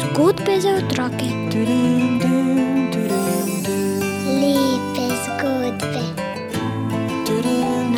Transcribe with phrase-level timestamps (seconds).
[0.00, 1.28] Zgodbe za otroke.
[4.40, 6.04] Lepe zgodbe.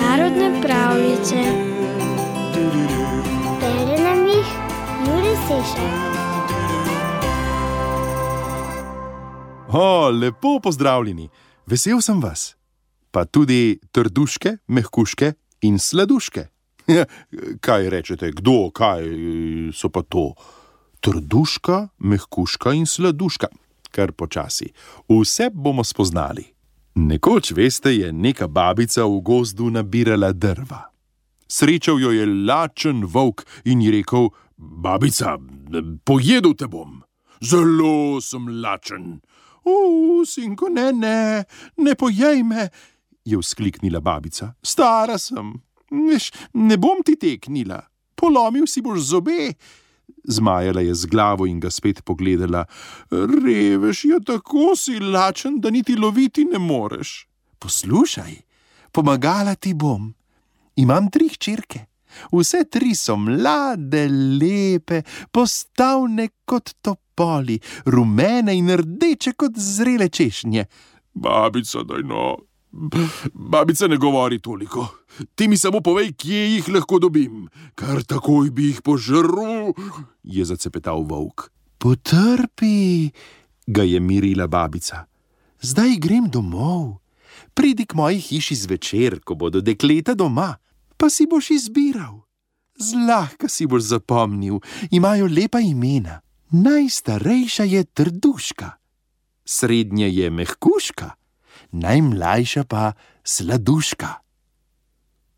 [0.01, 1.43] Narodne pravljice.
[3.61, 4.47] Bere nam jih
[5.07, 6.09] Juri Sešar.
[9.73, 11.29] O, lepo pozdravljeni,
[11.67, 12.57] vesel sem vas.
[13.11, 16.58] Pa tudi trduške, mehkuške in sladuške.
[16.89, 17.05] Ja,
[17.61, 19.05] kaj rečete, kdo, kaj
[19.77, 20.33] so pa to?
[21.05, 23.49] Trduška, mehkuška in sladuška,
[23.93, 24.73] kar počasi.
[25.09, 26.47] Vse bomo spoznali.
[26.99, 30.89] Nekoč, veste, je neka babica v gozdu nabirala drva.
[31.49, 35.37] Srečal jo je lačen volk in ji rekel: Babica,
[36.05, 37.03] pojedel te bom.
[37.41, 39.21] Zelo sem lačen.
[39.65, 41.45] Uf, sinko, ne, ne,
[41.77, 42.69] ne pojej me,
[43.25, 44.55] je vzkliknila babica.
[44.63, 45.53] Stara sem,
[45.91, 47.83] veš, ne bom ti teknila,
[48.15, 49.53] polomil si boš zobe.
[50.25, 52.65] Zmajala je z glavo in ga spet pogledala.
[53.11, 57.29] Reveš, je tako si lačen, da niti loviti ne moreš.
[57.59, 58.35] Poslušaj,
[58.93, 60.15] pomagala ti bom.
[60.77, 61.87] Imam tri hčerke.
[62.33, 70.65] Vse tri so mlade, lepe, postavne kot topoli, rumene in rdeče kot zrele češnje.
[71.15, 72.48] Babica, daj no.
[73.33, 74.87] Babica ne govori toliko.
[75.35, 79.73] Ti mi samo povej, kje jih lahko dobim, kar takoj bi jih požrl,
[80.23, 81.51] je zacepetal volk.
[81.79, 83.11] Potrpi,
[83.67, 85.05] ga je mirila babica.
[85.61, 87.01] Zdaj grem domov.
[87.55, 90.57] Pridi k moji hiši zvečer, ko bodo dekleta doma
[90.99, 92.27] pa si boš izbiral.
[92.79, 94.59] Zlahka si boš zapomnil,
[94.91, 96.21] imajo lepa imena.
[96.51, 98.71] Najstarejša je trduška,
[99.45, 101.11] srednja je mehkuška,
[101.73, 102.93] najmlajša pa
[103.25, 104.15] sladuška.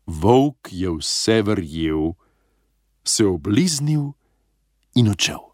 [0.05, 2.13] Volk je vse verjel,
[3.03, 4.11] se obliznil
[4.95, 5.51] in odšel.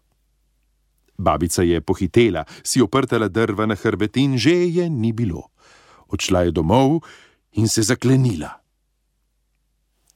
[1.18, 5.50] Babica je pohitela, si oprtala drva na hrbet in že je ni bilo.
[6.08, 7.02] Odšla je domov
[7.52, 8.62] in se zaklenila.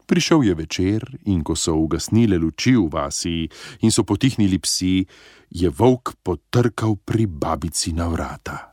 [0.07, 3.49] Prišel je večer, in ko so ugasnile luči v vasi
[3.81, 5.07] in so potihnili psi,
[5.51, 8.72] je volk potrkal pri babici na vrata.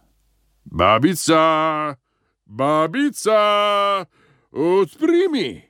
[0.71, 1.95] Babica,
[2.45, 3.39] babica,
[4.51, 5.61] odpri mi,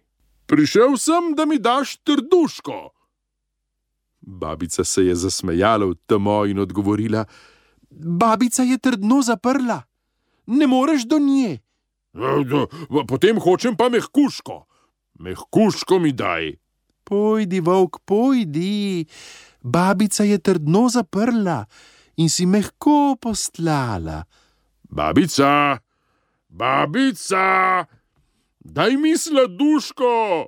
[0.45, 2.89] prišel sem, da mi daš trduško.
[4.21, 7.25] Babica se je zasmejala v temo in odgovorila:
[7.89, 9.81] Babica je trdno zaprla,
[10.45, 11.59] ne moreš do nje.
[13.07, 14.65] Potem hočem pa mehkuško.
[15.19, 16.53] Mehkuško mi daj.
[17.03, 19.05] Pojdi, volk, pojdi.
[19.61, 21.65] Babica je trdno zaprla
[22.17, 24.23] in si mehko postlala.
[24.89, 25.77] Babica,
[26.49, 27.85] babica,
[28.59, 30.45] daj mi sladuško.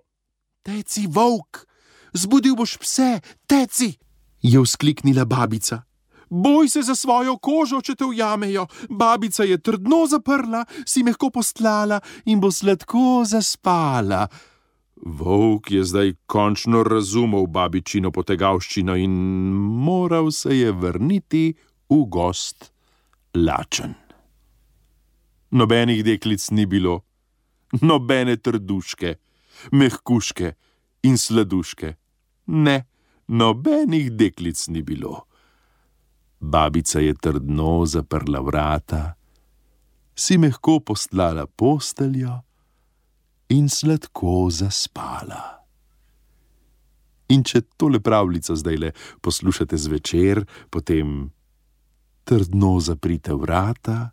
[0.62, 1.66] Teci, volk,
[2.14, 3.94] zbudil boš pse, teci,
[4.42, 5.82] je vzkliknila babica.
[6.30, 8.66] Boj se za svojo kožo, če te ujamejo.
[8.90, 14.28] Babica je trdno zaprla, si mehko postlala in bo sladko zaspala.
[14.96, 19.12] Volk je zdaj končno razumel babičino potegavščino in
[19.86, 21.50] moral se je vrniti
[21.90, 22.72] v gost
[23.36, 23.98] lačen.
[25.52, 27.02] Nobenih deklic ni bilo,
[27.82, 29.16] nobene trduške,
[29.72, 30.54] mehkuške
[31.04, 31.96] in sladuške.
[32.48, 32.78] Ne,
[33.28, 35.26] nobenih deklic ni bilo.
[36.40, 39.14] Babica je trdno zaprla vrata,
[40.16, 42.40] si mehko postlala posteljo
[43.50, 45.44] in sladko zaspala.
[47.32, 48.90] In če tole pravljico zdaj le
[49.24, 51.30] poslušate zvečer, potem
[52.28, 54.12] trdno zaprite vrata,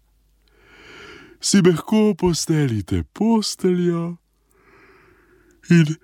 [1.41, 4.17] si mehko postelite posteljo
[5.71, 5.95] in,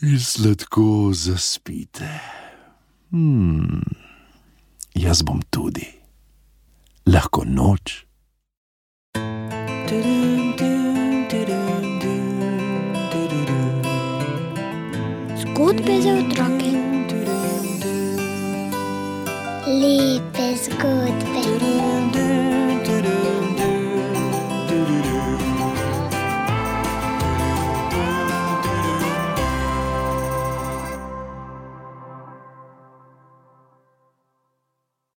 [0.00, 2.08] in sladko zaspite.
[3.10, 3.82] Hmm,
[4.94, 5.86] jaz bom tudi,
[7.06, 8.06] lahko noč.
[15.44, 16.72] Zgodbe za otroke.
[19.80, 21.34] Lepe zgodbe.